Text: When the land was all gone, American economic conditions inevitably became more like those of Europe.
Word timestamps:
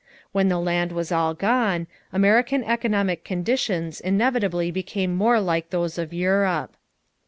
When 0.31 0.49
the 0.49 0.57
land 0.59 0.91
was 0.93 1.11
all 1.11 1.35
gone, 1.35 1.85
American 2.11 2.63
economic 2.63 3.23
conditions 3.23 4.01
inevitably 4.01 4.71
became 4.71 5.13
more 5.15 5.39
like 5.39 5.69
those 5.69 5.99
of 5.99 6.11
Europe. 6.11 6.75